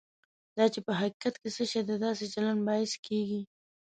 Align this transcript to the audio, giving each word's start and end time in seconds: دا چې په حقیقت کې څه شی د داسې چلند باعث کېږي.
دا 0.57 0.65
چې 0.73 0.79
په 0.85 0.91
حقیقت 0.99 1.35
کې 1.41 1.49
څه 1.55 1.63
شی 1.71 1.81
د 1.85 1.91
داسې 2.05 2.25
چلند 2.33 2.61
باعث 2.67 2.93
کېږي. 3.05 3.41